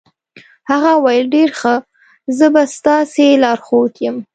[0.71, 1.75] هغه وویل ډېر ښه،
[2.37, 4.17] زه به ستاسې لارښود یم.